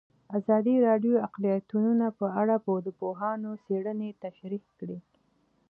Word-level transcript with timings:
ازادي 0.37 0.75
راډیو 0.87 1.13
د 1.19 1.23
اقلیتونه 1.27 2.05
په 2.19 2.25
اړه 2.41 2.55
د 2.85 2.87
پوهانو 2.99 3.51
څېړنې 3.65 4.09
تشریح 4.23 4.63
کړې. 4.79 4.97